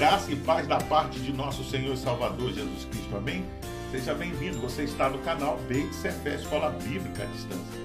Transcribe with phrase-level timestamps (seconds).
[0.00, 3.14] Graça e paz da parte de nosso Senhor e Salvador Jesus Cristo.
[3.14, 3.44] Amém?
[3.90, 4.58] Seja bem-vindo.
[4.60, 7.78] Você está no canal BXFE Escola Bíblica à Distância.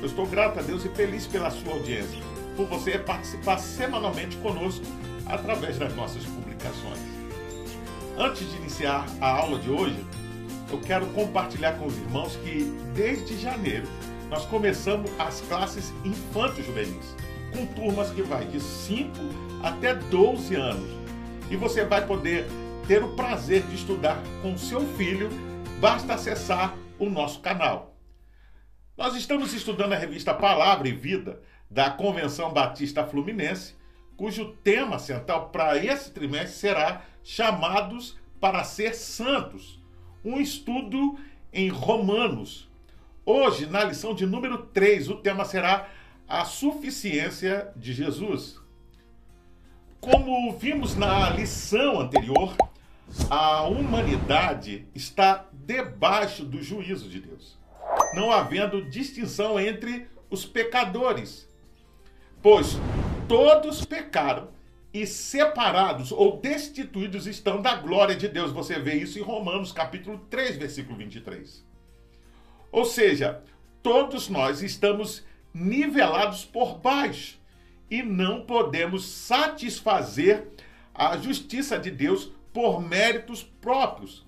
[0.00, 2.22] Eu estou grato a Deus e feliz pela sua audiência,
[2.56, 4.82] por você participar semanalmente conosco
[5.26, 7.02] através das nossas publicações.
[8.16, 10.02] Antes de iniciar a aula de hoje,
[10.72, 12.64] eu quero compartilhar com os irmãos que
[12.94, 13.86] desde janeiro
[14.30, 17.14] nós começamos as classes infantos juvenis,
[17.52, 19.12] com turmas que vai de 5
[19.62, 20.97] até 12 anos
[21.50, 22.46] e você vai poder
[22.86, 25.28] ter o prazer de estudar com seu filho,
[25.80, 27.96] basta acessar o nosso canal.
[28.96, 31.40] Nós estamos estudando a revista Palavra e Vida
[31.70, 33.76] da Convenção Batista Fluminense,
[34.16, 39.82] cujo tema central para esse trimestre será Chamados para Ser Santos,
[40.24, 41.18] um estudo
[41.52, 42.68] em Romanos.
[43.24, 45.88] Hoje, na lição de número 3, o tema será
[46.26, 48.60] a suficiência de Jesus.
[50.00, 52.56] Como vimos na lição anterior,
[53.28, 57.58] a humanidade está debaixo do juízo de Deus,
[58.14, 61.48] não havendo distinção entre os pecadores,
[62.40, 62.78] pois
[63.26, 64.48] todos pecaram
[64.94, 68.52] e separados ou destituídos estão da glória de Deus.
[68.52, 71.66] Você vê isso em Romanos capítulo 3, versículo 23.
[72.70, 73.42] Ou seja,
[73.82, 77.37] todos nós estamos nivelados por baixo
[77.90, 80.48] e não podemos satisfazer
[80.94, 84.26] a justiça de Deus por méritos próprios.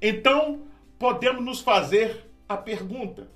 [0.00, 0.62] Então,
[0.98, 3.30] podemos nos fazer a pergunta: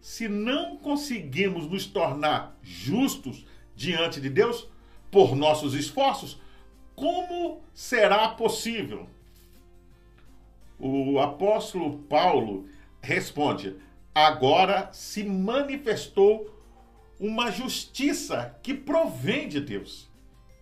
[0.00, 4.68] se não conseguimos nos tornar justos diante de Deus
[5.10, 6.40] por nossos esforços,
[6.94, 9.08] como será possível?
[10.78, 12.68] O apóstolo Paulo
[13.00, 13.76] responde:
[14.14, 16.57] agora se manifestou
[17.18, 20.08] uma justiça que provém de Deus,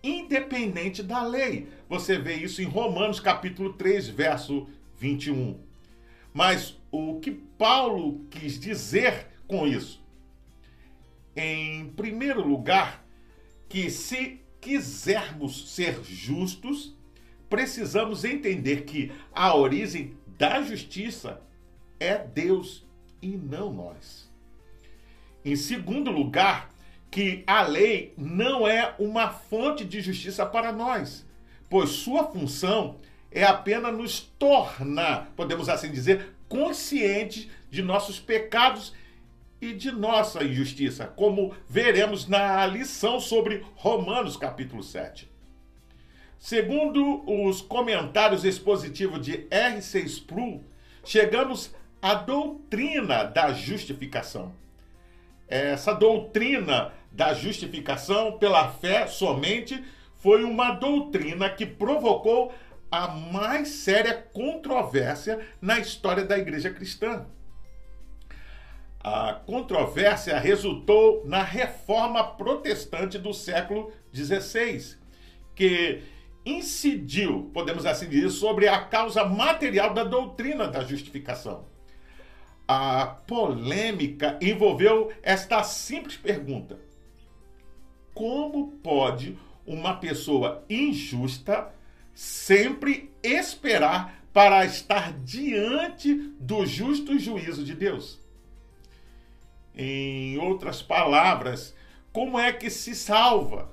[0.03, 1.67] independente da lei.
[1.87, 4.67] Você vê isso em Romanos capítulo 3, verso
[4.97, 5.59] 21.
[6.33, 10.03] Mas o que Paulo quis dizer com isso?
[11.35, 13.05] Em primeiro lugar,
[13.69, 16.95] que se quisermos ser justos,
[17.49, 21.41] precisamos entender que a origem da justiça
[21.99, 22.85] é Deus
[23.21, 24.26] e não nós.
[25.47, 26.69] Em segundo lugar,
[27.09, 31.25] que a lei não é uma fonte de justiça para nós,
[31.69, 32.97] pois sua função
[33.31, 38.93] é apenas nos tornar, podemos assim dizer, conscientes de nossos pecados
[39.61, 45.31] e de nossa injustiça, como veremos na lição sobre Romanos capítulo 7.
[46.37, 50.61] Segundo os comentários expositivos de R6 Sproul,
[51.05, 54.53] chegamos à doutrina da justificação
[55.47, 59.83] essa doutrina da justificação pela fé somente
[60.15, 62.53] foi uma doutrina que provocou
[62.91, 67.25] a mais séria controvérsia na história da igreja cristã.
[68.99, 74.97] A controvérsia resultou na reforma protestante do século XVI,
[75.55, 76.01] que
[76.45, 81.76] incidiu, podemos assim dizer, sobre a causa material da doutrina da justificação
[82.67, 86.77] a polêmica envolveu esta simples pergunta:
[88.13, 91.73] Como pode uma pessoa injusta
[92.13, 98.19] sempre esperar para estar diante do justo juízo de Deus?
[99.73, 101.75] Em outras palavras,
[102.11, 103.69] como é que se salva?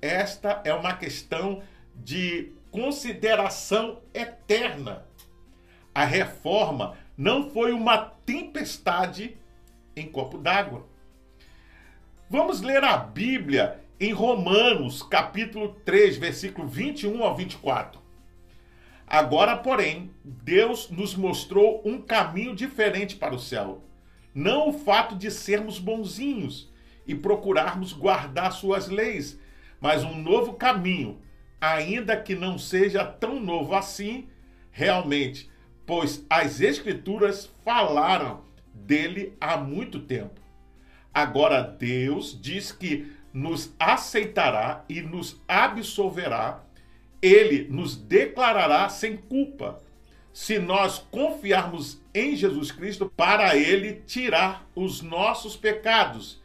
[0.00, 1.62] Esta é uma questão
[1.94, 5.04] de consideração eterna.
[5.94, 9.36] A reforma não foi uma tempestade
[9.96, 10.86] em copo d'água.
[12.30, 18.00] Vamos ler a Bíblia em Romanos, capítulo 3, versículo 21 ao 24.
[19.04, 23.82] Agora, porém, Deus nos mostrou um caminho diferente para o céu.
[24.32, 26.72] Não o fato de sermos bonzinhos
[27.04, 29.40] e procurarmos guardar suas leis,
[29.80, 31.20] mas um novo caminho,
[31.60, 34.28] ainda que não seja tão novo assim,
[34.70, 35.50] realmente
[35.88, 38.42] pois as Escrituras falaram
[38.74, 40.38] dele há muito tempo.
[41.14, 46.62] Agora Deus diz que nos aceitará e nos absolverá,
[47.22, 49.82] ele nos declarará sem culpa,
[50.30, 56.38] se nós confiarmos em Jesus Cristo para ele tirar os nossos pecados.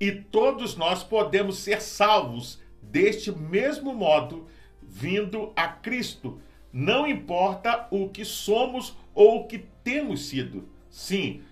[0.00, 4.48] E todos nós podemos ser salvos deste mesmo modo,
[4.82, 6.40] vindo a Cristo
[6.72, 10.68] não importa o que somos ou o que temos sido.
[10.88, 11.42] Sim,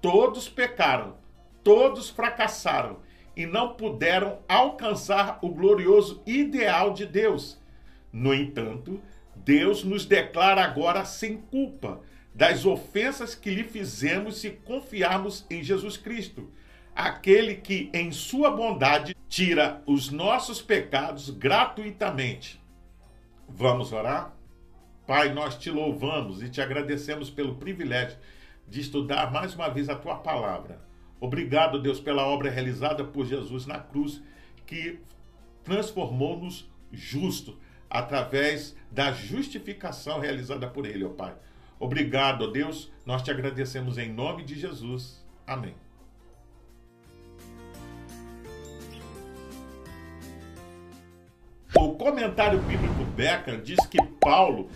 [0.00, 1.16] todos pecaram,
[1.64, 2.98] todos fracassaram
[3.36, 7.58] e não puderam alcançar o glorioso ideal de Deus.
[8.12, 9.00] No entanto,
[9.36, 12.00] Deus nos declara agora sem culpa
[12.34, 16.50] das ofensas que lhe fizemos se confiarmos em Jesus Cristo,
[16.94, 22.60] aquele que, em sua bondade, tira os nossos pecados gratuitamente.
[23.48, 24.37] Vamos orar?
[25.08, 28.18] Pai, nós te louvamos e te agradecemos pelo privilégio
[28.68, 30.82] de estudar mais uma vez a tua palavra.
[31.18, 34.22] Obrigado, Deus, pela obra realizada por Jesus na cruz,
[34.66, 35.00] que
[35.64, 37.54] transformou-nos justos
[37.88, 41.34] através da justificação realizada por ele, ó Pai.
[41.80, 45.24] Obrigado, Deus, nós te agradecemos em nome de Jesus.
[45.46, 45.74] Amém.
[51.74, 54.68] O comentário bíblico Becker diz que Paulo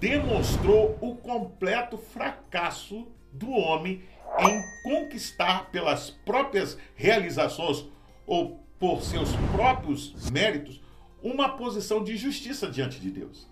[0.00, 4.02] demonstrou o completo fracasso do homem
[4.38, 7.86] em conquistar pelas próprias realizações
[8.26, 10.80] ou por seus próprios méritos
[11.22, 13.46] uma posição de justiça diante de Deus.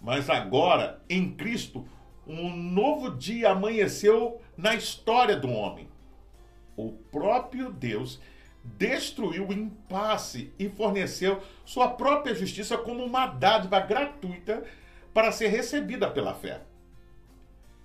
[0.00, 1.86] Mas agora, em Cristo,
[2.26, 5.88] um novo dia amanheceu na história do homem.
[6.76, 8.20] O próprio Deus
[8.64, 14.64] destruiu o impasse e forneceu sua própria justiça como uma dádiva gratuita
[15.14, 16.60] para ser recebida pela fé.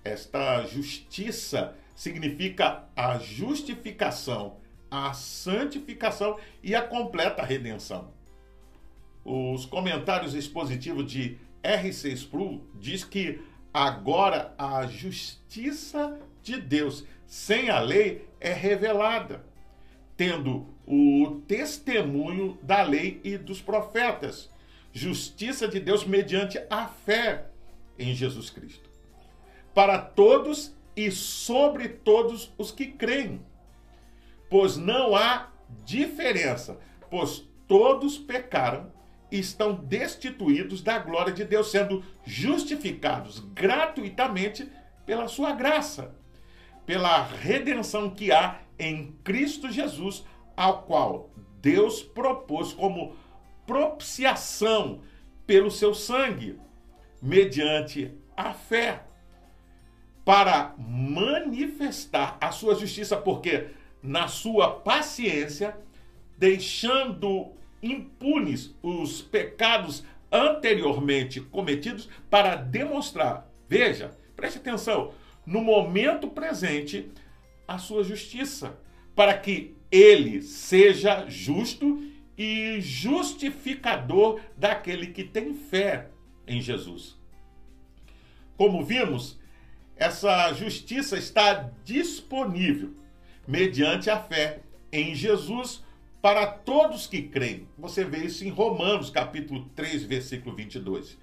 [0.04, 4.56] Esta justiça significa a justificação,
[4.90, 8.12] a santificação e a completa redenção.
[9.24, 12.10] Os comentários expositivos de R.C.
[12.12, 13.40] Sproul diz que
[13.72, 19.44] agora a justiça de Deus sem a lei é revelada,
[20.16, 24.50] tendo o testemunho da lei e dos profetas
[24.92, 27.46] justiça de Deus mediante a fé
[27.98, 28.88] em Jesus Cristo.
[29.74, 33.40] Para todos e sobre todos os que creem.
[34.48, 35.50] Pois não há
[35.84, 36.78] diferença,
[37.08, 38.92] pois todos pecaram
[39.30, 44.68] e estão destituídos da glória de Deus, sendo justificados gratuitamente
[45.06, 46.16] pela sua graça,
[46.84, 50.24] pela redenção que há em Cristo Jesus,
[50.56, 53.14] ao qual Deus propôs como
[53.70, 55.02] propiciação
[55.46, 56.58] pelo seu sangue,
[57.22, 59.04] mediante a fé,
[60.24, 63.68] para manifestar a sua justiça, porque
[64.02, 65.76] na sua paciência,
[66.36, 70.02] deixando impunes os pecados
[70.32, 75.12] anteriormente cometidos, para demonstrar, veja, preste atenção,
[75.46, 77.08] no momento presente,
[77.68, 78.80] a sua justiça,
[79.14, 82.09] para que ele seja justo
[82.42, 86.08] e justificador daquele que tem fé
[86.46, 87.18] em Jesus.
[88.56, 89.38] Como vimos,
[89.94, 92.94] essa justiça está disponível
[93.46, 94.60] mediante a fé
[94.90, 95.84] em Jesus
[96.22, 97.68] para todos que creem.
[97.76, 101.18] Você vê isso em Romanos, capítulo 3, versículo 22.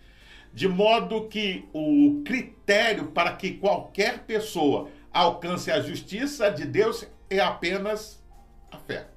[0.54, 7.40] De modo que o critério para que qualquer pessoa alcance a justiça de Deus é
[7.40, 8.24] apenas
[8.72, 9.17] a fé.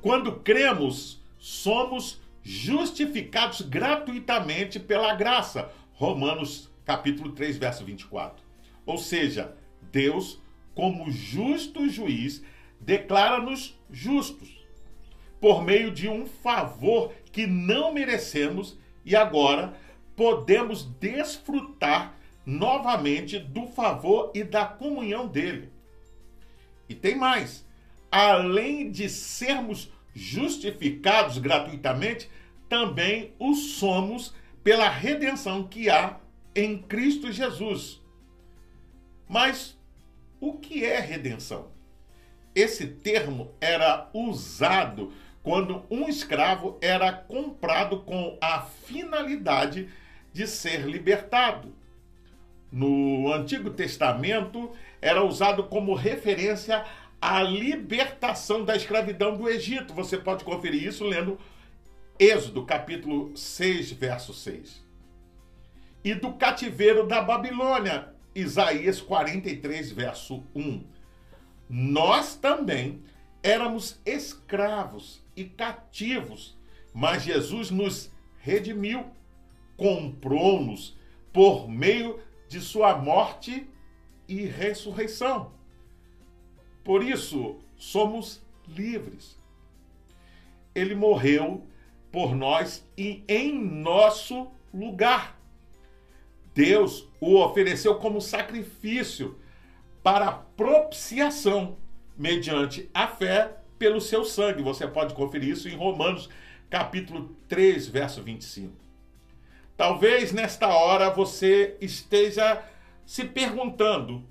[0.00, 5.70] Quando cremos, somos justificados gratuitamente pela graça.
[5.94, 8.44] Romanos capítulo 3, verso 24.
[8.86, 9.56] Ou seja,
[9.90, 10.40] Deus,
[10.74, 12.42] como justo juiz,
[12.80, 14.56] declara-nos justos
[15.40, 19.76] por meio de um favor que não merecemos e agora
[20.16, 25.70] podemos desfrutar novamente do favor e da comunhão dele.
[26.88, 27.67] E tem mais
[28.10, 32.28] além de sermos justificados gratuitamente,
[32.68, 36.18] também o somos pela redenção que há
[36.54, 38.00] em Cristo Jesus.
[39.28, 39.78] Mas
[40.40, 41.68] o que é redenção?
[42.54, 45.12] Esse termo era usado
[45.42, 49.88] quando um escravo era comprado com a finalidade
[50.32, 51.74] de ser libertado.
[52.70, 56.84] No Antigo Testamento, era usado como referência
[57.20, 59.92] a libertação da escravidão do Egito.
[59.94, 61.38] Você pode conferir isso lendo
[62.18, 64.84] Êxodo, capítulo 6, verso 6.
[66.04, 70.84] E do cativeiro da Babilônia, Isaías 43, verso 1.
[71.68, 73.02] Nós também
[73.42, 76.58] éramos escravos e cativos,
[76.92, 79.06] mas Jesus nos redimiu,
[79.76, 80.98] comprou-nos
[81.32, 83.68] por meio de sua morte
[84.26, 85.57] e ressurreição.
[86.84, 89.38] Por isso, somos livres.
[90.74, 91.66] Ele morreu
[92.10, 95.38] por nós e em nosso lugar.
[96.54, 99.38] Deus o ofereceu como sacrifício
[100.02, 101.76] para propiciação,
[102.16, 104.62] mediante a fé pelo seu sangue.
[104.62, 106.28] Você pode conferir isso em Romanos,
[106.68, 108.72] capítulo 3, verso 25.
[109.76, 112.62] Talvez nesta hora você esteja
[113.06, 114.24] se perguntando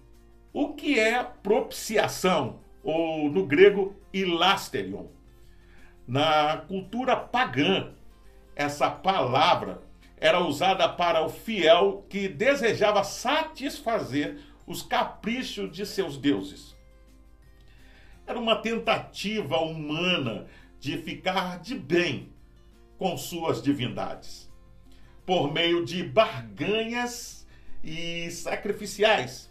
[0.54, 5.08] o que é propiciação, ou no grego, ilasterion.
[6.08, 7.94] Na cultura pagã,
[8.56, 9.82] essa palavra
[10.20, 16.76] era usada para o fiel que desejava satisfazer os caprichos de seus deuses.
[18.26, 20.48] Era uma tentativa humana
[20.80, 22.34] de ficar de bem
[22.98, 24.52] com suas divindades,
[25.26, 27.48] por meio de barganhas
[27.84, 29.47] e sacrificiais,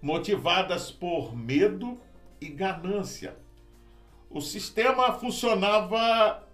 [0.00, 1.98] motivadas por medo
[2.40, 3.36] e ganância.
[4.30, 6.46] O sistema funcionava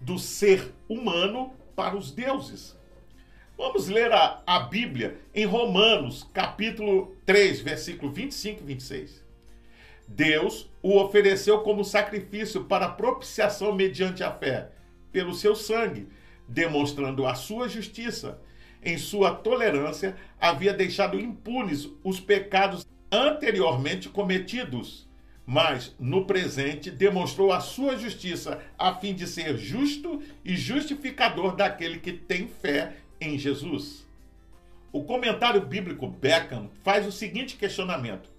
[0.00, 2.76] do ser humano para os deuses.
[3.56, 9.24] Vamos ler a, a Bíblia em Romanos, capítulo 3, versículo 25 e 26.
[10.08, 14.70] Deus o ofereceu como sacrifício para propiciação mediante a fé,
[15.10, 16.08] pelo seu sangue,
[16.46, 18.40] demonstrando a sua justiça.
[18.84, 25.06] Em sua tolerância, havia deixado impunes os pecados anteriormente cometidos,
[25.44, 31.98] mas no presente demonstrou a sua justiça, a fim de ser justo e justificador daquele
[31.98, 34.06] que tem fé em Jesus.
[34.90, 38.30] O comentário bíblico Beckham faz o seguinte questionamento: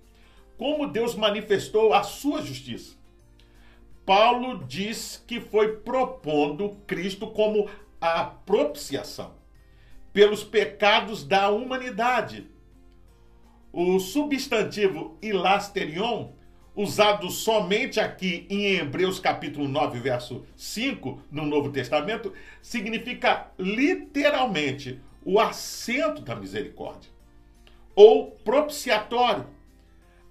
[0.57, 2.95] Como Deus manifestou a sua justiça?
[4.05, 7.69] Paulo diz que foi propondo Cristo como
[8.01, 9.33] a propiciação
[10.11, 12.52] pelos pecados da humanidade.
[13.75, 16.27] O substantivo ilasterion,
[16.75, 25.39] usado somente aqui em Hebreus capítulo 9, verso 5, no Novo Testamento, significa literalmente o
[25.39, 27.09] assento da misericórdia,
[27.95, 29.47] ou propiciatório,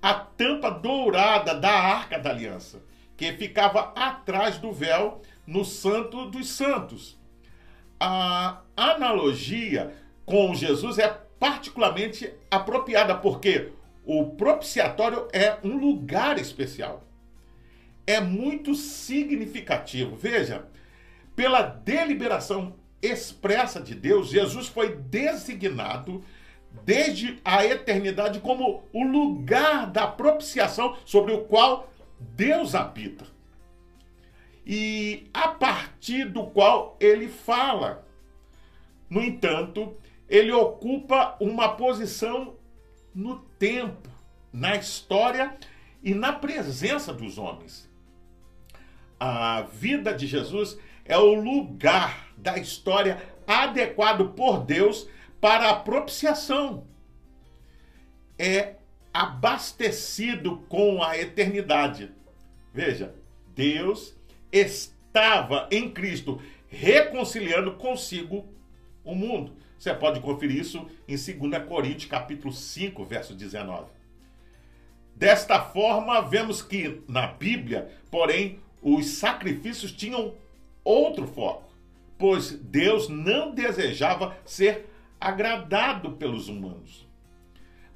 [0.00, 2.80] a tampa dourada da arca da aliança,
[3.16, 7.18] que ficava atrás do véu no Santo dos Santos.
[7.99, 11.08] A analogia com Jesus é
[11.42, 13.72] particularmente apropriada, porque
[14.06, 17.02] o propiciatório é um lugar especial.
[18.06, 20.14] É muito significativo.
[20.14, 20.68] Veja,
[21.34, 26.22] pela deliberação expressa de Deus, Jesus foi designado
[26.84, 33.26] desde a eternidade como o lugar da propiciação sobre o qual Deus habita.
[34.64, 38.06] E a partir do qual ele fala.
[39.11, 39.96] No entanto,
[40.32, 42.56] ele ocupa uma posição
[43.14, 44.08] no tempo,
[44.50, 45.54] na história
[46.02, 47.86] e na presença dos homens.
[49.20, 55.06] A vida de Jesus é o lugar da história adequado por Deus
[55.38, 56.86] para a propiciação.
[58.38, 58.76] É
[59.12, 62.10] abastecido com a eternidade.
[62.72, 63.14] Veja,
[63.54, 64.16] Deus
[64.50, 68.48] estava em Cristo reconciliando consigo
[69.04, 69.60] o mundo.
[69.82, 73.90] Você pode conferir isso em 2 Coríntios, capítulo 5, verso 19.
[75.16, 80.36] Desta forma, vemos que na Bíblia, porém, os sacrifícios tinham
[80.84, 81.68] outro foco,
[82.16, 84.88] pois Deus não desejava ser
[85.20, 87.04] agradado pelos humanos,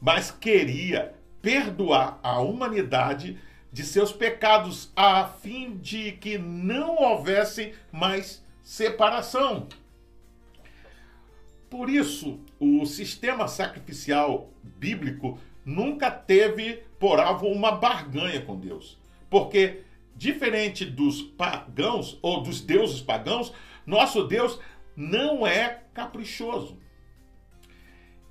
[0.00, 3.38] mas queria perdoar a humanidade
[3.72, 9.68] de seus pecados, a fim de que não houvesse mais separação.
[11.68, 18.98] Por isso, o sistema sacrificial bíblico nunca teve por alvo uma barganha com Deus.
[19.28, 19.82] Porque,
[20.14, 23.52] diferente dos pagãos ou dos deuses pagãos,
[23.84, 24.60] nosso Deus
[24.96, 26.78] não é caprichoso.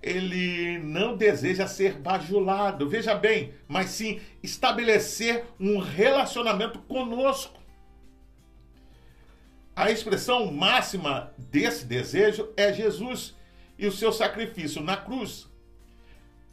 [0.01, 7.59] Ele não deseja ser bajulado, veja bem, mas sim estabelecer um relacionamento conosco.
[9.75, 13.35] A expressão máxima desse desejo é Jesus
[13.77, 15.51] e o seu sacrifício na cruz.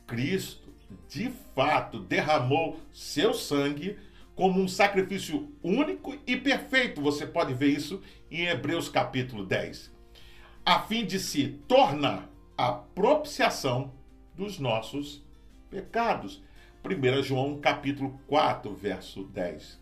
[0.09, 0.69] Cristo,
[1.09, 3.97] de fato, derramou seu sangue
[4.35, 7.00] como um sacrifício único e perfeito.
[7.00, 9.93] Você pode ver isso em Hebreus capítulo 10.
[10.67, 13.93] A fim de se tornar a propiciação
[14.35, 15.25] dos nossos
[15.71, 16.43] pecados.
[16.85, 19.81] 1 João capítulo 4, verso 10.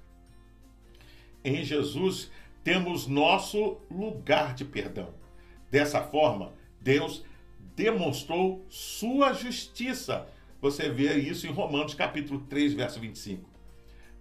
[1.43, 2.31] Em Jesus
[2.63, 5.15] temos nosso lugar de perdão.
[5.71, 7.25] Dessa forma, Deus
[7.75, 10.27] demonstrou sua justiça.
[10.61, 13.49] Você vê isso em Romanos capítulo 3, verso 25.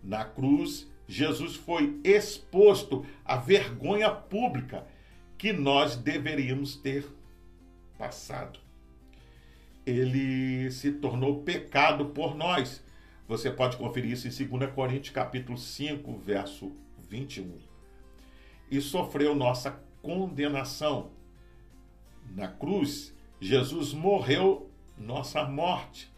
[0.04, 4.86] Na cruz, Jesus foi exposto à vergonha pública
[5.38, 7.06] que nós deveríamos ter
[7.98, 8.60] passado.
[9.86, 12.84] Ele se tornou pecado por nós,
[13.28, 16.72] Você pode conferir isso em 2 Coríntios capítulo 5, verso
[17.10, 17.69] 21.
[18.70, 19.72] E sofreu nossa
[20.02, 21.12] condenação.
[22.36, 26.12] Na cruz, Jesus morreu nossa morte.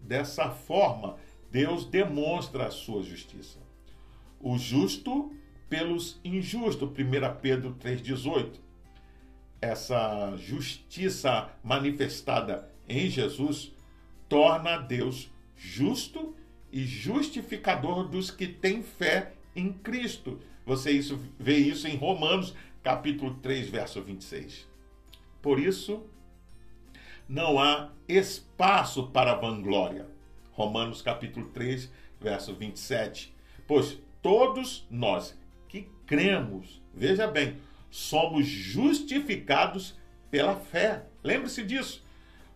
[0.00, 1.16] Dessa forma,
[1.50, 3.58] Deus demonstra a sua justiça.
[4.40, 5.34] O justo
[5.68, 6.94] pelos injustos, 1
[7.40, 8.60] Pedro 3,18.
[9.60, 13.72] Essa justiça manifestada em Jesus
[14.28, 16.36] torna Deus justo
[16.70, 20.38] e justificador dos que têm fé em Cristo.
[20.66, 24.66] Você isso, vê isso em Romanos, capítulo 3, verso 26.
[25.40, 26.04] Por isso,
[27.28, 30.08] não há espaço para vanglória.
[30.50, 31.88] Romanos, capítulo 3,
[32.20, 33.32] verso 27.
[33.64, 37.58] Pois todos nós que cremos, veja bem,
[37.88, 39.96] somos justificados
[40.32, 41.04] pela fé.
[41.22, 42.04] Lembre-se disso.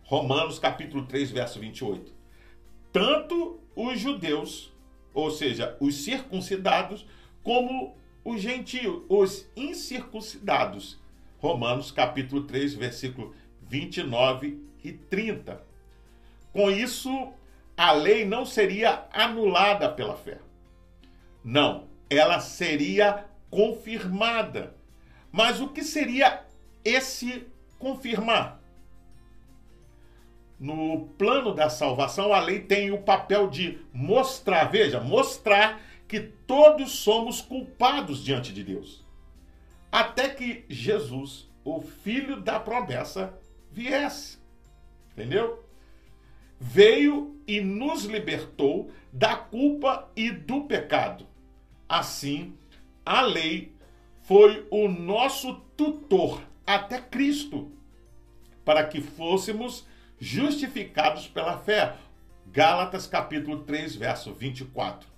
[0.03, 2.11] Romanos capítulo 3, verso 28.
[2.91, 4.69] Tanto os judeus,
[5.13, 7.05] ou seja, os circuncidados,
[7.41, 10.99] como os gentios, os incircuncidados.
[11.39, 15.61] Romanos capítulo 3, versículo 29 e 30.
[16.53, 17.31] Com isso,
[17.75, 20.39] a lei não seria anulada pela fé.
[21.43, 24.75] Não, ela seria confirmada.
[25.31, 26.43] Mas o que seria
[26.83, 27.47] esse
[27.79, 28.61] confirmar?
[30.61, 36.91] no plano da salvação, a lei tem o papel de mostrar, veja, mostrar que todos
[36.91, 39.01] somos culpados diante de Deus.
[39.89, 43.33] Até que Jesus, o filho da promessa,
[43.71, 44.37] viesse.
[45.13, 45.63] Entendeu?
[46.59, 51.25] Veio e nos libertou da culpa e do pecado.
[51.87, 52.57] Assim,
[53.05, 53.73] a lei
[54.23, 57.71] foi o nosso tutor até Cristo,
[58.65, 59.87] para que fôssemos
[60.19, 61.95] justificados pela fé.
[62.47, 65.10] Gálatas capítulo 3, verso 24.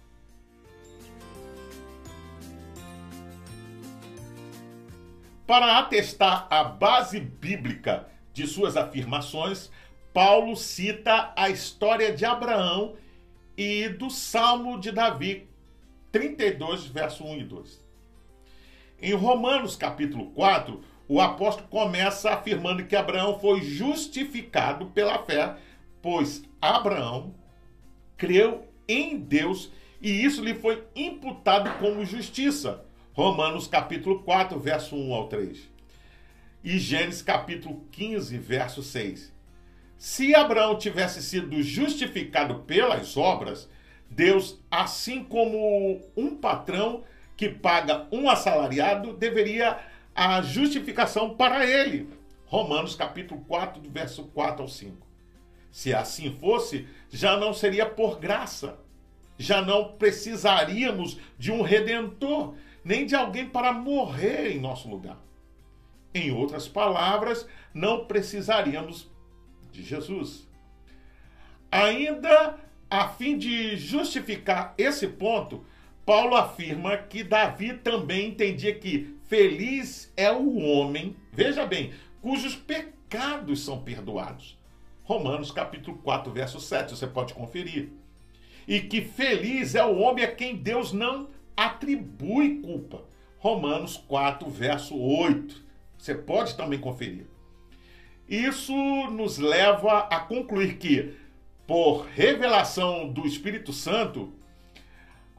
[5.45, 9.69] Para atestar a base bíblica de suas afirmações,
[10.13, 12.95] Paulo cita a história de Abraão
[13.57, 15.49] e do Salmo de Davi,
[16.11, 17.85] 32, verso 1 e 2.
[19.01, 25.57] Em Romanos capítulo 4, o apóstolo começa afirmando que Abraão foi justificado pela fé,
[26.01, 27.35] pois Abraão
[28.15, 29.69] creu em Deus
[30.01, 32.85] e isso lhe foi imputado como justiça.
[33.13, 35.69] Romanos capítulo 4, verso 1 ao 3.
[36.63, 39.31] E Gênesis capítulo 15, verso 6.
[39.99, 43.69] Se Abraão tivesse sido justificado pelas obras,
[44.09, 47.03] Deus, assim como um patrão
[47.37, 49.77] que paga um assalariado, deveria
[50.15, 52.09] a justificação para ele.
[52.47, 55.05] Romanos capítulo 4, do verso 4 ao 5.
[55.71, 58.79] Se assim fosse, já não seria por graça.
[59.37, 65.17] Já não precisaríamos de um redentor, nem de alguém para morrer em nosso lugar.
[66.13, 69.09] Em outras palavras, não precisaríamos
[69.71, 70.47] de Jesus.
[71.71, 75.65] Ainda a fim de justificar esse ponto,
[76.05, 81.91] Paulo afirma que Davi também entendia que feliz é o homem, veja bem,
[82.21, 84.59] cujos pecados são perdoados.
[85.03, 87.89] Romanos capítulo 4, verso 7, você pode conferir.
[88.67, 93.03] E que feliz é o homem a quem Deus não atribui culpa.
[93.37, 95.63] Romanos 4, verso 8.
[95.97, 97.25] Você pode também conferir.
[98.27, 98.73] Isso
[99.11, 101.13] nos leva a concluir que,
[101.67, 104.33] por revelação do Espírito Santo,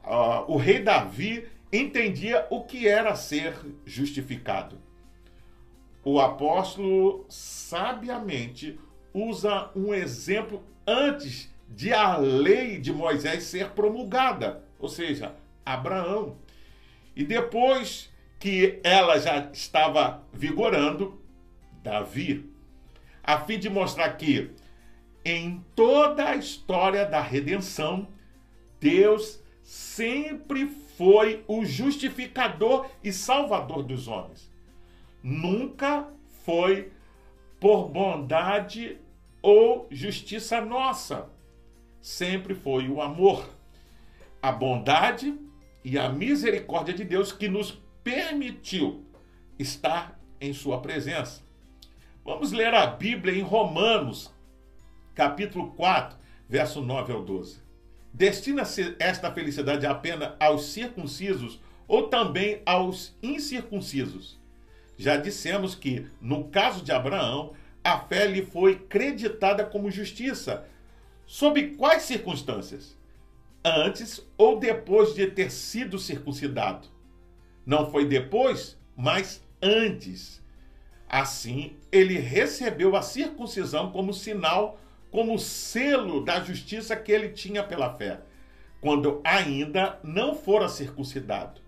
[0.03, 4.77] uh, o rei Davi entendia o que era ser justificado.
[6.03, 8.79] O apóstolo sabiamente
[9.13, 16.37] usa um exemplo antes de a lei de Moisés ser promulgada, ou seja, Abraão.
[17.15, 21.19] E depois que ela já estava vigorando,
[21.81, 22.49] Davi,
[23.23, 24.51] a fim de mostrar que
[25.23, 28.07] em toda a história da redenção,
[28.79, 34.51] Deus sempre foi o justificador e salvador dos homens.
[35.23, 36.07] Nunca
[36.43, 36.91] foi
[37.59, 38.97] por bondade
[39.41, 41.27] ou justiça nossa.
[41.99, 43.49] Sempre foi o amor,
[44.39, 45.35] a bondade
[45.85, 49.05] e a misericórdia de Deus que nos permitiu
[49.59, 51.43] estar em Sua presença.
[52.25, 54.33] Vamos ler a Bíblia em Romanos,
[55.13, 56.17] capítulo 4,
[56.49, 57.61] verso 9 ao 12.
[58.11, 64.41] Destina-se esta felicidade apenas aos circuncisos ou também aos incircuncisos?
[64.97, 70.65] Já dissemos que, no caso de Abraão, a fé lhe foi creditada como justiça.
[71.27, 72.94] Sob quais circunstâncias?
[73.67, 76.87] Antes ou depois de ter sido circuncidado?
[77.65, 80.39] Não foi depois, mas antes.
[81.09, 87.91] Assim, ele recebeu a circuncisão como sinal, como selo da justiça que ele tinha pela
[87.97, 88.21] fé,
[88.79, 91.59] quando ainda não fora circuncidado.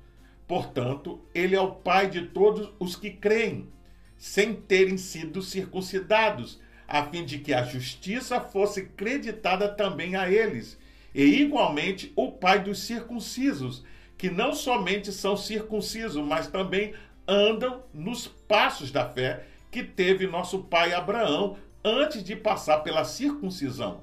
[0.47, 3.69] Portanto, ele é o pai de todos os que creem,
[4.15, 10.77] sem terem sido circuncidados, a fim de que a justiça fosse creditada também a eles,
[11.17, 13.83] e igualmente o pai dos circuncisos,
[14.15, 16.93] que não somente são circuncisos, mas também
[17.27, 24.01] andam nos passos da fé que teve nosso pai Abraão antes de passar pela circuncisão.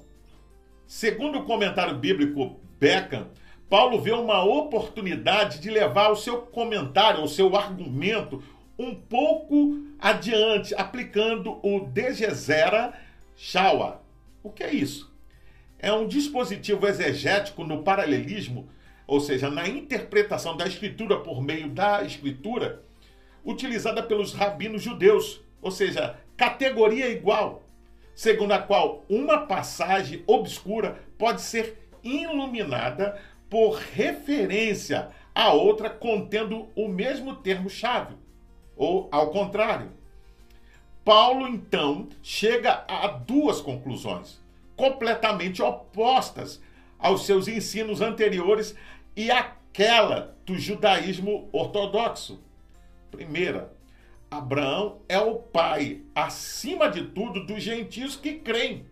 [0.85, 3.29] Segundo o comentário bíblico Beckham,
[3.69, 8.43] Paulo vê uma oportunidade de levar o seu comentário, o seu argumento,
[8.77, 12.93] um pouco adiante, aplicando o Degesera
[13.37, 14.03] Shawa.
[14.43, 15.14] O que é isso?
[15.77, 18.69] É um dispositivo exegético no paralelismo,
[19.05, 22.83] ou seja, na interpretação da escritura por meio da escritura,
[23.43, 27.63] utilizada pelos rabinos judeus, ou seja, categoria igual,
[28.15, 36.87] segundo a qual uma passagem obscura pode ser iluminada por referência a outra contendo o
[36.87, 38.15] mesmo termo-chave,
[38.75, 39.91] ou ao contrário.
[41.03, 44.43] Paulo então chega a duas conclusões
[44.75, 46.61] completamente opostas
[46.99, 48.75] aos seus ensinos anteriores
[49.15, 52.41] e aquela do judaísmo ortodoxo.
[53.11, 53.73] Primeira,
[54.29, 58.85] Abraão é o pai, acima de tudo, dos gentios que creem.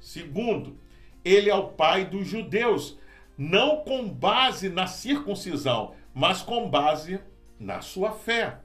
[0.00, 0.78] Segundo,
[1.24, 2.98] ele é o pai dos judeus,
[3.36, 7.20] não com base na circuncisão, mas com base
[7.58, 8.58] na sua fé.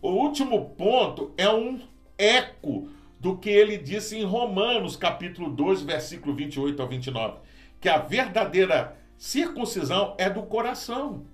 [0.00, 1.80] O último ponto é um
[2.16, 7.38] eco do que ele disse em Romanos, capítulo 2, versículo 28 ao 29,
[7.80, 11.26] que a verdadeira circuncisão é do coração.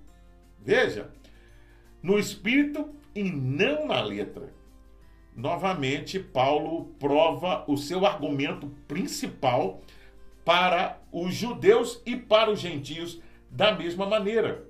[0.59, 1.11] Veja,
[2.01, 4.53] no espírito e não na letra.
[5.35, 9.81] Novamente, Paulo prova o seu argumento principal
[10.43, 13.19] para os judeus e para os gentios
[13.49, 14.65] da mesma maneira.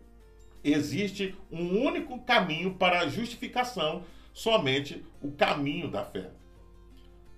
[0.63, 6.31] Existe um único caminho para a justificação, somente o caminho da fé.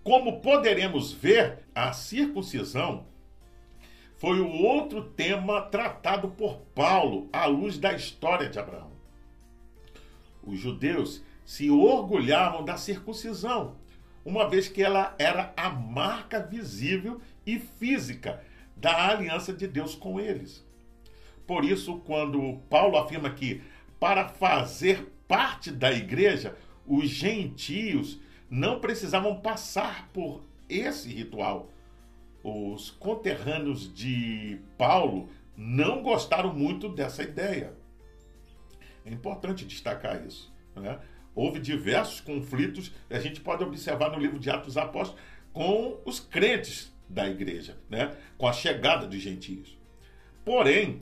[0.07, 3.07] Como poderemos ver, a circuncisão
[4.15, 8.89] foi o outro tema tratado por Paulo à luz da história de Abraão.
[10.41, 13.75] Os judeus se orgulhavam da circuncisão,
[14.23, 18.41] uma vez que ela era a marca visível e física
[18.77, 20.65] da aliança de Deus com eles.
[21.45, 23.61] Por isso, quando Paulo afirma que
[23.99, 31.69] para fazer parte da igreja, os gentios não precisavam passar por esse ritual.
[32.43, 37.73] Os conterrâneos de Paulo não gostaram muito dessa ideia.
[39.05, 40.53] É importante destacar isso.
[40.75, 40.99] Né?
[41.33, 46.93] Houve diversos conflitos, a gente pode observar no livro de Atos Apóstolos, com os crentes
[47.09, 48.15] da igreja, né?
[48.37, 49.77] com a chegada dos gentios.
[50.45, 51.01] Porém,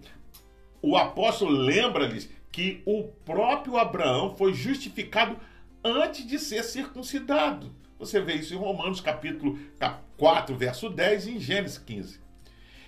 [0.82, 5.38] o apóstolo lembra-lhes que o próprio Abraão foi justificado
[5.86, 7.71] antes de ser circuncidado.
[8.00, 9.60] Você vê isso em Romanos capítulo
[10.17, 12.19] 4, verso 10 e em Gênesis 15.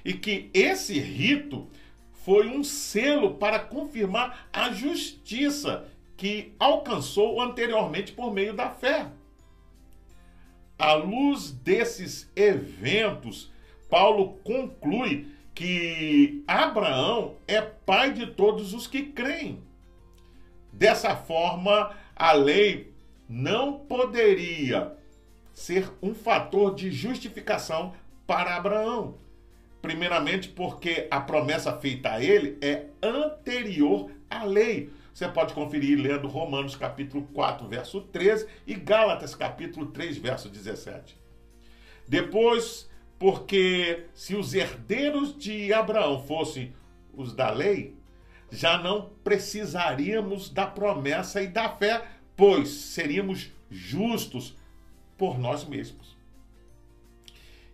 [0.03, 1.69] E que esse rito
[2.12, 9.07] foi um selo para confirmar a justiça que alcançou anteriormente por meio da fé.
[10.79, 13.51] À luz desses eventos,
[13.89, 19.63] Paulo conclui que Abraão é pai de todos os que creem.
[20.71, 22.91] Dessa forma, a lei
[23.30, 24.93] não poderia
[25.53, 27.93] ser um fator de justificação
[28.25, 29.15] para Abraão.
[29.82, 34.89] Primeiramente, porque a promessa feita a ele é anterior à lei.
[35.13, 41.17] Você pode conferir lendo Romanos capítulo 4, verso 13 e Gálatas capítulo 3, verso 17.
[42.08, 46.73] Depois, porque se os herdeiros de Abraão fossem
[47.13, 47.96] os da lei,
[48.51, 54.55] já não precisaríamos da promessa e da fé, pois seríamos justos
[55.17, 56.15] por nós mesmos.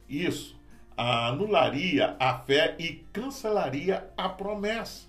[0.10, 0.56] Isso
[0.96, 5.08] anularia a fé e cancelaria a promessa.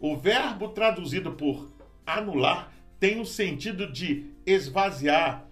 [0.00, 1.70] O verbo traduzido por
[2.06, 5.44] anular tem o sentido de esvaziar,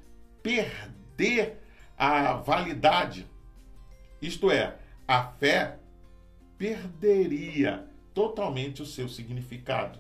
[0.43, 1.63] perder
[1.97, 3.27] a validade.
[4.21, 5.79] Isto é, a fé
[6.57, 7.86] perderia
[8.17, 9.99] totalmente o seu significado.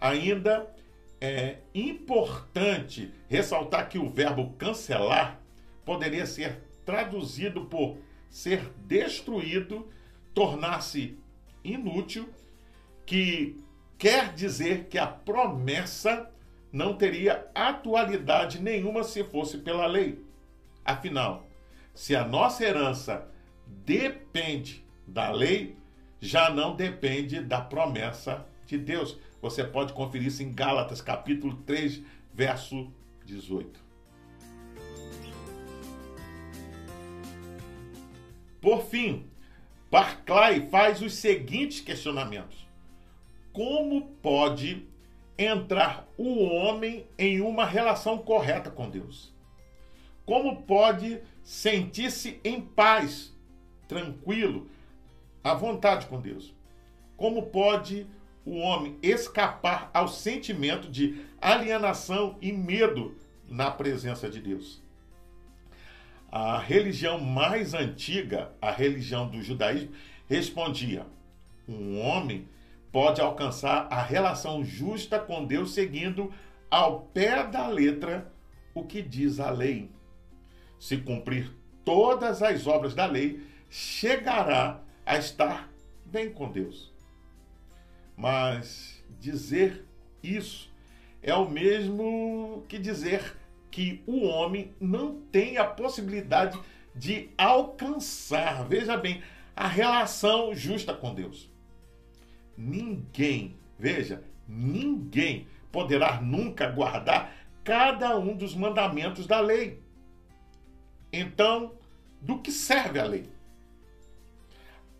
[0.00, 0.74] Ainda
[1.20, 5.38] é importante ressaltar que o verbo cancelar
[5.84, 7.98] poderia ser traduzido por
[8.30, 9.86] ser destruído,
[10.32, 11.18] tornar-se
[11.62, 12.26] inútil,
[13.04, 13.62] que
[13.98, 16.32] quer dizer que a promessa
[16.72, 20.24] não teria atualidade nenhuma se fosse pela lei.
[20.82, 21.46] Afinal,
[21.92, 23.28] se a nossa herança
[23.66, 25.76] depende da lei,
[26.20, 29.16] já não depende da promessa de Deus.
[29.40, 32.02] Você pode conferir isso em Gálatas, capítulo 3,
[32.34, 32.90] verso
[33.24, 33.86] 18.
[38.60, 39.26] Por fim,
[39.90, 42.66] Barclay faz os seguintes questionamentos:
[43.52, 44.84] Como pode
[45.38, 49.32] entrar o homem em uma relação correta com Deus?
[50.24, 53.32] Como pode sentir-se em paz,
[53.86, 54.68] tranquilo,
[55.46, 56.52] à vontade com Deus?
[57.16, 58.06] Como pode
[58.44, 63.16] o homem escapar ao sentimento de alienação e medo
[63.48, 64.82] na presença de Deus?
[66.30, 69.92] A religião mais antiga, a religião do judaísmo,
[70.28, 71.06] respondia:
[71.68, 72.48] um homem
[72.90, 76.32] pode alcançar a relação justa com Deus seguindo
[76.68, 78.32] ao pé da letra
[78.74, 79.90] o que diz a lei.
[80.78, 81.52] Se cumprir
[81.84, 85.72] todas as obras da lei, chegará a estar
[86.04, 86.92] bem com Deus.
[88.16, 89.86] Mas dizer
[90.22, 90.70] isso
[91.22, 93.36] é o mesmo que dizer
[93.70, 96.58] que o homem não tem a possibilidade
[96.94, 99.22] de alcançar, veja bem,
[99.54, 101.50] a relação justa com Deus.
[102.56, 109.82] Ninguém, veja, ninguém poderá nunca guardar cada um dos mandamentos da lei.
[111.12, 111.74] Então,
[112.20, 113.35] do que serve a lei?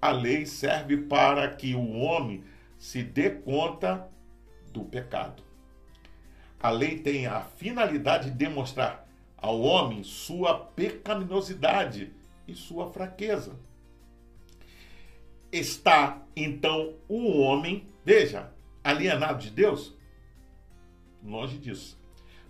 [0.01, 2.45] A lei serve para que o homem
[2.79, 4.09] se dê conta
[4.73, 5.43] do pecado.
[6.61, 9.07] A lei tem a finalidade de demonstrar
[9.37, 12.13] ao homem sua pecaminosidade
[12.49, 13.59] e sua fraqueza.
[15.53, 19.95] Está então o homem, veja, alienado de Deus?
[21.25, 21.99] Longe disso.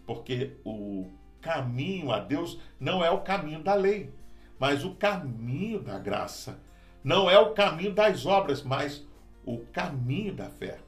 [0.06, 4.12] Porque o caminho a Deus não é o caminho da lei,
[4.58, 6.60] mas o caminho da graça.
[7.06, 9.06] Não é o caminho das obras, mas
[9.44, 10.80] o caminho da fé.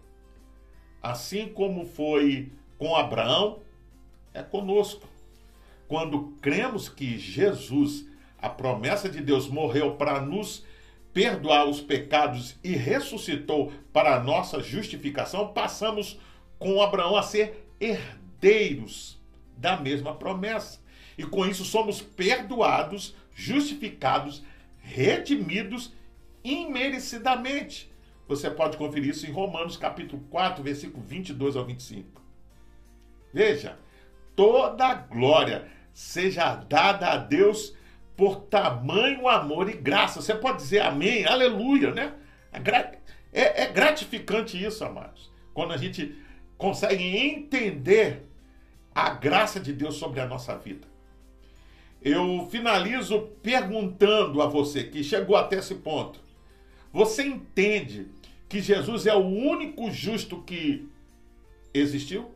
[1.00, 3.60] Assim como foi com Abraão,
[4.34, 5.08] é conosco.
[5.86, 8.04] Quando cremos que Jesus,
[8.36, 10.66] a promessa de Deus, morreu para nos
[11.14, 16.18] perdoar os pecados e ressuscitou para a nossa justificação, passamos
[16.58, 19.22] com Abraão a ser herdeiros
[19.56, 20.80] da mesma promessa.
[21.16, 24.42] E com isso somos perdoados, justificados,
[24.80, 25.96] redimidos
[26.44, 27.92] imerecidamente.
[28.26, 32.22] Você pode conferir isso em Romanos capítulo 4, versículo 22 ao 25.
[33.32, 33.78] Veja,
[34.36, 37.74] toda glória seja dada a Deus
[38.16, 40.20] por tamanho amor e graça.
[40.20, 42.14] Você pode dizer amém, aleluia, né?
[43.32, 45.30] É, é gratificante isso, amados.
[45.54, 46.16] Quando a gente
[46.56, 48.28] consegue entender
[48.94, 50.86] a graça de Deus sobre a nossa vida.
[52.02, 56.20] Eu finalizo perguntando a você que chegou até esse ponto:
[56.92, 58.08] você entende
[58.48, 60.88] que Jesus é o único justo que
[61.72, 62.30] existiu?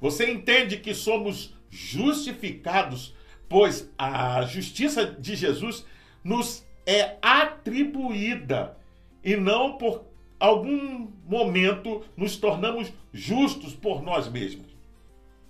[0.00, 3.14] Você entende que somos justificados,
[3.48, 5.84] pois a justiça de Jesus
[6.24, 8.76] nos é atribuída
[9.22, 10.04] e não por
[10.40, 14.66] algum momento nos tornamos justos por nós mesmos.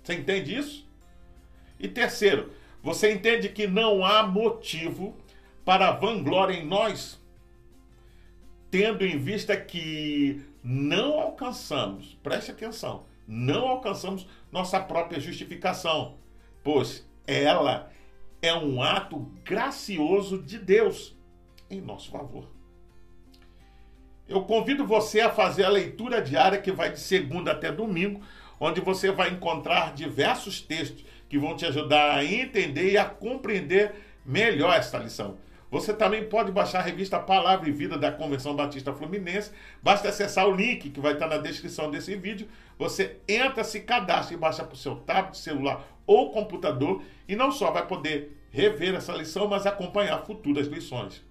[0.03, 0.89] Você entende isso?
[1.79, 2.51] E terceiro,
[2.83, 5.15] você entende que não há motivo
[5.63, 7.21] para vanglória em nós,
[8.69, 16.17] tendo em vista que não alcançamos, preste atenção, não alcançamos nossa própria justificação,
[16.63, 17.91] pois ela
[18.41, 21.15] é um ato gracioso de Deus
[21.69, 22.47] em nosso favor.
[24.27, 28.21] Eu convido você a fazer a leitura diária que vai de segunda até domingo,
[28.59, 33.93] onde você vai encontrar diversos textos que vão te ajudar a entender e a compreender
[34.25, 35.37] melhor esta lição.
[35.71, 39.51] Você também pode baixar a revista Palavra e Vida da Convenção Batista Fluminense.
[39.83, 42.47] Basta acessar o link que vai estar na descrição desse vídeo.
[42.77, 47.03] Você entra, se cadastra e baixa para o seu tablet, celular ou computador.
[47.27, 51.23] E não só vai poder rever essa lição, mas acompanhar futuras lições.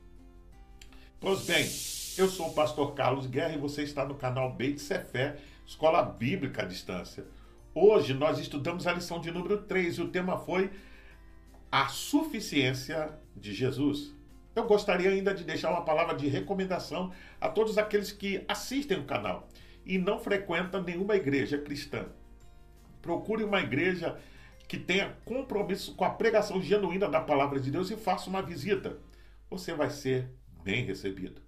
[1.21, 1.65] Pois bem,
[2.17, 6.63] eu sou o pastor Carlos Guerra e você está no canal Beit Cefé, Escola Bíblica
[6.63, 7.25] à Distância.
[7.75, 10.71] Hoje nós estudamos a lição de número 3 e o tema foi
[11.73, 14.18] a suficiência de Jesus.
[14.59, 19.05] Eu gostaria ainda de deixar uma palavra de recomendação a todos aqueles que assistem o
[19.05, 19.49] canal
[19.87, 22.07] e não frequentam nenhuma igreja cristã.
[23.01, 24.19] Procure uma igreja
[24.67, 28.99] que tenha compromisso com a pregação genuína da palavra de Deus e faça uma visita.
[29.49, 30.29] Você vai ser
[30.65, 31.41] bem recebido.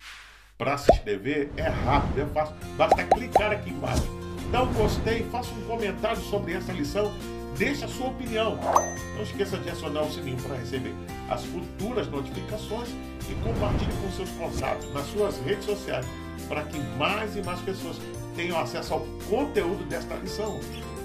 [0.56, 2.54] Para se inscrever é rápido, é fácil.
[2.76, 4.06] Basta clicar aqui embaixo.
[4.52, 7.12] Dá um gostei, faça um comentário sobre essa lição,
[7.56, 8.58] deixe a sua opinião.
[9.14, 10.94] Não esqueça de acionar o sininho para receber
[11.28, 12.88] as futuras notificações
[13.28, 16.06] e compartilhe com seus contatos nas suas redes sociais
[16.48, 17.96] para que mais e mais pessoas
[18.34, 20.58] tenham acesso ao conteúdo desta lição.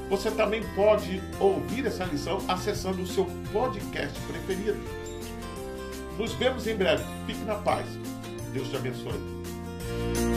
[0.10, 4.80] Você também pode ouvir essa lição acessando o seu podcast preferido.
[6.18, 7.04] Nos vemos em breve.
[7.26, 7.86] Fique na paz.
[8.54, 10.35] Deus te abençoe.